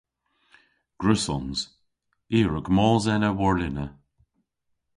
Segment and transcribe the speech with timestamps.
[0.99, 1.59] Gwrussons.
[2.37, 3.85] I a wrug mos ena warlena.